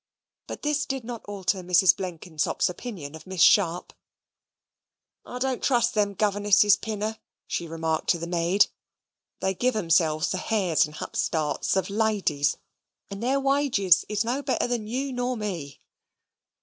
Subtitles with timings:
[0.47, 1.95] But this did not alter Mrs.
[1.95, 3.93] Blenkinsop's opinion of Miss Sharp.
[5.27, 8.65] "I don't trust them governesses, Pinner," she remarked to the maid.
[9.41, 12.57] "They give themselves the hairs and hupstarts of ladies,
[13.11, 15.81] and their wages is no better than you nor me."